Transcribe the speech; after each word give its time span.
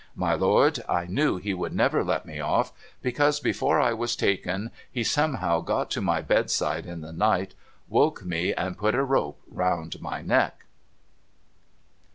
My 0.15 0.33
Lord, 0.33 0.77
/ 0.87 0.87
k/ie7(ii 0.89 1.41
he 1.41 1.53
wonld 1.53 1.73
nci'er 1.75 2.03
let 2.03 2.25
me 2.25 2.37
ojf, 2.37 2.71
hccatise, 3.05 3.39
before 3.43 3.79
L 3.79 3.95
7vas 3.95 4.17
taken, 4.17 4.71
he 4.91 5.03
somehow 5.03 5.59
got 5.61 5.91
to 5.91 6.01
my 6.01 6.23
bedside 6.23 6.87
in 6.87 7.01
the 7.01 7.13
night, 7.13 7.53
woke 7.87 8.25
me, 8.25 8.51
and 8.51 8.79
put 8.79 8.95
a 8.95 9.03
rope 9.03 9.39
round 9.47 10.01
my 10.01 10.23
neck.' 10.23 10.65